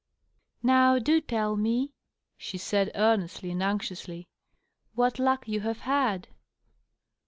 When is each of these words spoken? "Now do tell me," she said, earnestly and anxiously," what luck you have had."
"Now 0.63 0.97
do 0.97 1.21
tell 1.21 1.55
me," 1.55 1.93
she 2.35 2.57
said, 2.57 2.89
earnestly 2.95 3.51
and 3.51 3.61
anxiously," 3.61 4.27
what 4.95 5.19
luck 5.19 5.47
you 5.47 5.59
have 5.61 5.81
had." 5.81 6.27